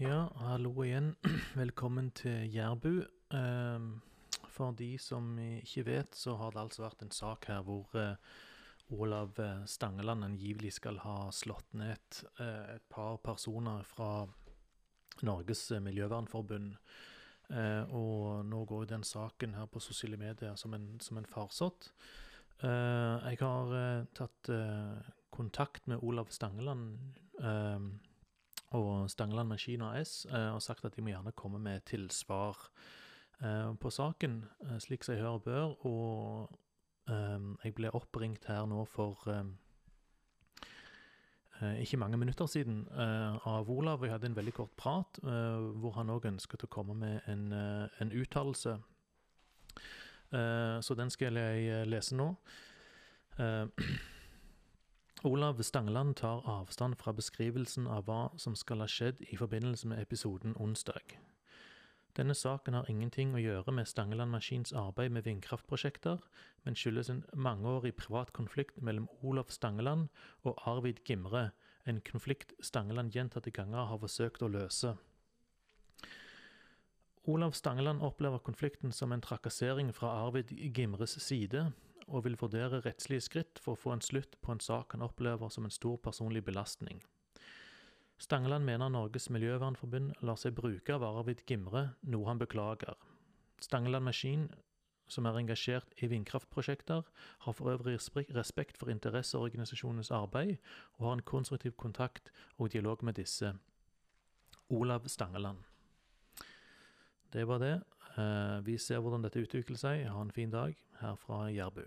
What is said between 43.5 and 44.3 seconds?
Olav. Jeg hadde